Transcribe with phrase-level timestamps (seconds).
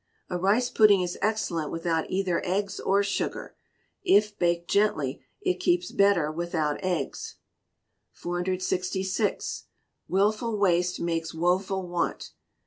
[0.31, 3.55] A rice pudding is excellent without either eggs or sugar,
[4.03, 7.35] if baked gently: it keeps better without eggs.
[8.13, 9.65] 466.
[10.07, 12.31] "Wilful Waste makes Woeful Want."